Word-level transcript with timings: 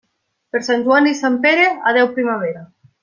Per 0.55 0.61
Sant 0.67 0.85
Joan 0.87 1.09
i 1.09 1.13
Sant 1.19 1.37
Pere, 1.45 1.67
adéu 1.93 2.11
primavera. 2.17 2.65